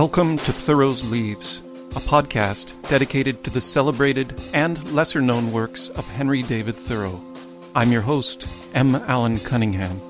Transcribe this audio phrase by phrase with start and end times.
[0.00, 1.58] Welcome to Thoreau's Leaves,
[1.96, 7.20] a podcast dedicated to the celebrated and lesser known works of Henry David Thoreau.
[7.74, 8.94] I'm your host, M.
[8.94, 10.00] Allen Cunningham.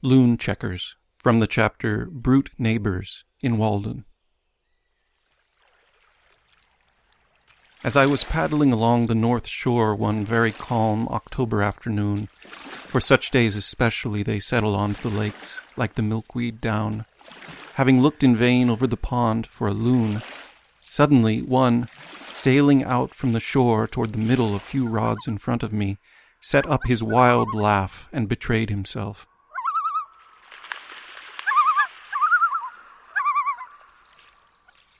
[0.00, 4.04] Loon Checkers from the chapter Brute Neighbors in Walden.
[7.84, 13.30] As I was paddling along the north shore one very calm October afternoon, for such
[13.30, 17.04] days especially they settle onto the lakes like the milkweed down,
[17.74, 20.22] having looked in vain over the pond for a loon,
[20.88, 21.88] suddenly one,
[22.32, 25.98] sailing out from the shore toward the middle a few rods in front of me,
[26.40, 29.26] set up his wild laugh and betrayed himself.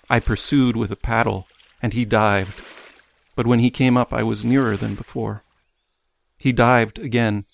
[0.09, 1.49] I pursued with a paddle,
[1.83, 2.63] and he dived,
[3.37, 5.45] but when he came up I was nearer than before.
[6.37, 7.45] He dived again,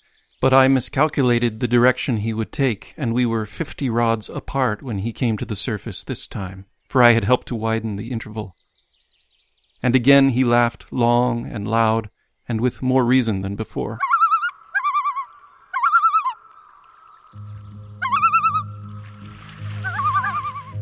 [0.41, 4.99] but I miscalculated the direction he would take, and we were fifty rods apart when
[4.99, 8.55] he came to the surface this time, for I had helped to widen the interval.
[9.81, 12.09] And again he laughed long and loud,
[12.47, 13.99] and with more reason than before.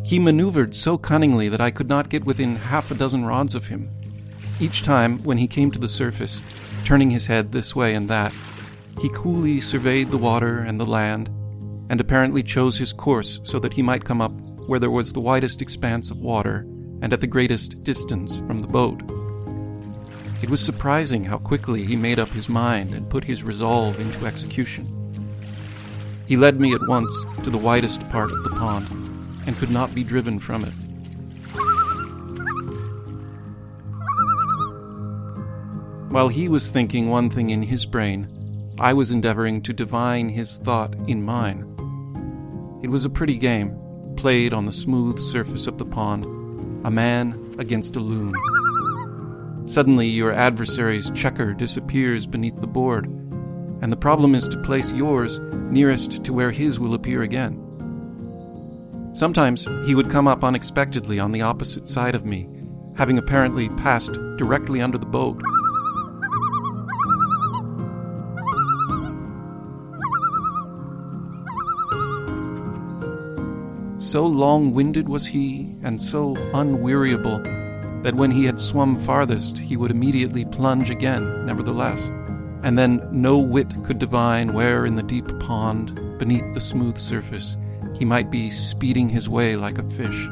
[0.04, 3.68] He maneuvered so cunningly that I could not get within half a dozen rods of
[3.68, 3.90] him.
[4.62, 6.40] Each time, when he came to the surface,
[6.86, 8.32] turning his head this way and that,
[9.00, 11.30] he coolly surveyed the water and the land,
[11.90, 15.20] and apparently chose his course so that he might come up where there was the
[15.20, 16.60] widest expanse of water
[17.02, 19.02] and at the greatest distance from the boat.
[20.44, 24.28] It was surprising how quickly he made up his mind and put his resolve into
[24.28, 24.86] execution.
[26.28, 28.88] He led me at once to the widest part of the pond
[29.48, 30.91] and could not be driven from it.
[36.12, 38.28] While he was thinking one thing in his brain,
[38.78, 42.80] I was endeavoring to divine his thought in mine.
[42.84, 43.80] It was a pretty game,
[44.18, 46.26] played on the smooth surface of the pond,
[46.86, 48.34] a man against a loon.
[49.68, 53.06] Suddenly, your adversary's checker disappears beneath the board,
[53.82, 55.40] and the problem is to place yours
[55.72, 57.58] nearest to where his will appear again.
[59.14, 62.50] Sometimes he would come up unexpectedly on the opposite side of me,
[62.98, 65.42] having apparently passed directly under the boat.
[74.02, 79.78] So long winded was he, and so unweariable, that when he had swum farthest, he
[79.78, 82.08] would immediately plunge again, nevertheless,
[82.64, 87.58] and then no wit could divine where in the deep pond, beneath the smooth surface,
[87.96, 90.28] he might be speeding his way like a fish,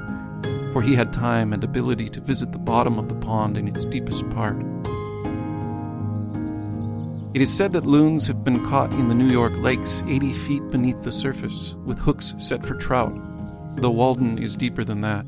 [0.73, 3.85] for he had time and ability to visit the bottom of the pond in its
[3.85, 4.57] deepest part.
[7.35, 10.71] It is said that loons have been caught in the New York lakes 80 feet
[10.71, 13.13] beneath the surface, with hooks set for trout,
[13.79, 15.25] though Walden is deeper than that.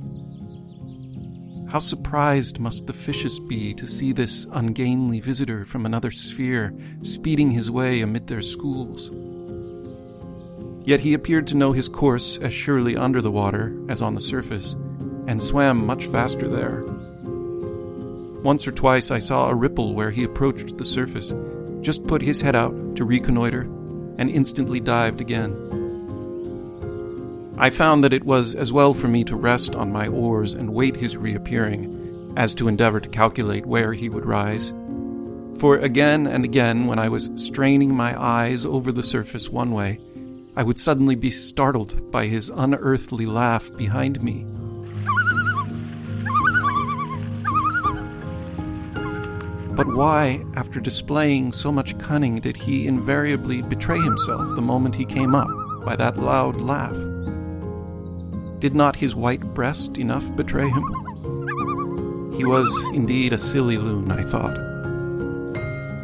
[1.71, 7.51] How surprised must the fishes be to see this ungainly visitor from another sphere speeding
[7.51, 9.09] his way amid their schools?
[10.85, 14.21] Yet he appeared to know his course as surely under the water as on the
[14.21, 14.73] surface,
[15.27, 16.83] and swam much faster there.
[18.43, 21.33] Once or twice I saw a ripple where he approached the surface,
[21.81, 23.61] just put his head out to reconnoiter,
[24.17, 25.80] and instantly dived again.
[27.61, 30.73] I found that it was as well for me to rest on my oars and
[30.73, 34.73] wait his reappearing as to endeavor to calculate where he would rise.
[35.59, 39.99] For again and again, when I was straining my eyes over the surface one way,
[40.55, 44.43] I would suddenly be startled by his unearthly laugh behind me.
[49.75, 55.05] But why, after displaying so much cunning, did he invariably betray himself the moment he
[55.05, 55.47] came up
[55.85, 56.97] by that loud laugh?
[58.61, 60.83] Did not his white breast enough betray him?
[62.37, 64.55] He was indeed a silly loon, I thought.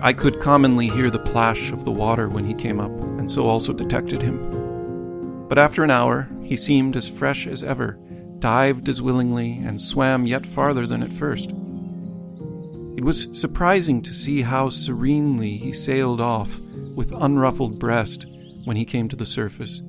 [0.02, 3.46] I could commonly hear the plash of the water when he came up, and so
[3.46, 5.48] also detected him.
[5.48, 8.00] But after an hour, he seemed as fresh as ever,
[8.40, 11.52] dived as willingly, and swam yet farther than at first.
[12.98, 16.60] It was surprising to see how serenely he sailed off
[16.96, 18.26] with unruffled breast
[18.64, 19.84] when he came to the surface,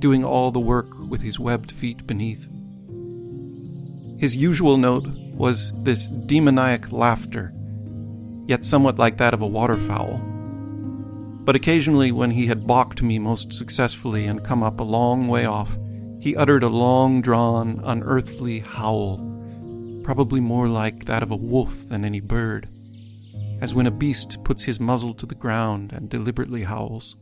[0.00, 2.48] doing all the work with his webbed feet beneath.
[4.18, 7.54] His usual note was this demoniac laughter,
[8.46, 10.20] yet somewhat like that of a waterfowl.
[11.44, 15.46] But occasionally, when he had balked me most successfully and come up a long way
[15.46, 15.70] off,
[16.20, 19.30] he uttered a long drawn, unearthly howl
[20.02, 22.68] probably more like that of a wolf than any bird,
[23.60, 27.16] as when a beast puts his muzzle to the ground and deliberately howls.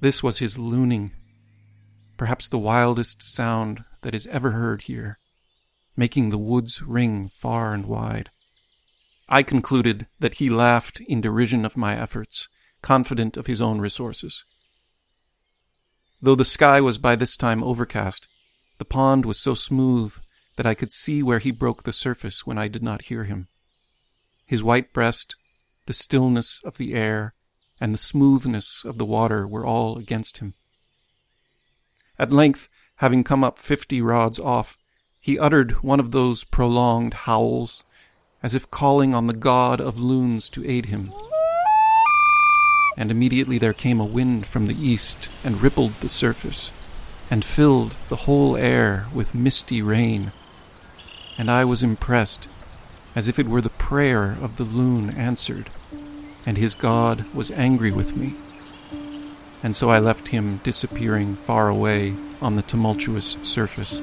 [0.00, 1.10] This was his looning,
[2.20, 5.18] perhaps the wildest sound that is ever heard here,
[5.96, 8.28] making the woods ring far and wide.
[9.30, 12.46] I concluded that he laughed in derision of my efforts,
[12.82, 14.44] confident of his own resources.
[16.20, 18.28] Though the sky was by this time overcast,
[18.76, 20.14] the pond was so smooth
[20.56, 23.48] that I could see where he broke the surface when I did not hear him.
[24.44, 25.36] His white breast,
[25.86, 27.32] the stillness of the air,
[27.80, 30.52] and the smoothness of the water were all against him.
[32.20, 34.76] At length, having come up fifty rods off,
[35.18, 37.82] he uttered one of those prolonged howls,
[38.42, 41.14] as if calling on the god of loons to aid him.
[42.94, 46.72] And immediately there came a wind from the east and rippled the surface,
[47.30, 50.32] and filled the whole air with misty rain.
[51.38, 52.48] And I was impressed,
[53.16, 55.70] as if it were the prayer of the loon answered
[56.44, 58.34] and his God was angry with me.
[59.62, 64.00] And so I left him disappearing far away on the tumultuous surface.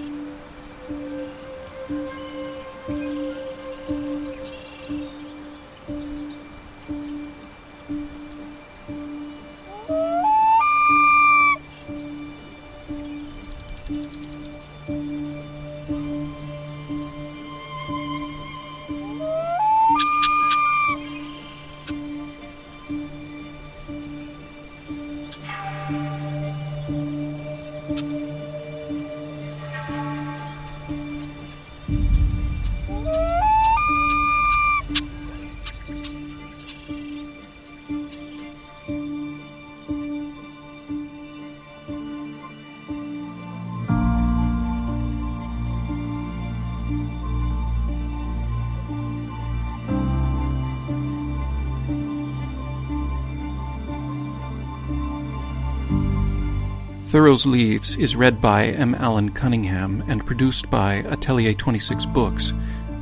[57.17, 58.93] Thoreau's Leaves is read by M.
[58.93, 62.53] Allen Cunningham and produced by Atelier 26 Books,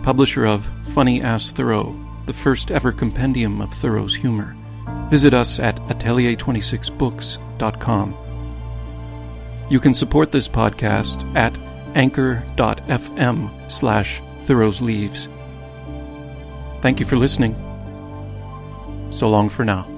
[0.03, 1.93] publisher of Funny Ass Thoreau,
[2.25, 4.55] the first ever compendium of Thoreau's humor.
[5.09, 8.15] Visit us at atelier26books.com.
[9.69, 11.57] You can support this podcast at
[11.93, 15.27] anchor.fm slash Thoreau's Leaves.
[16.81, 17.53] Thank you for listening.
[19.09, 19.94] So long for now.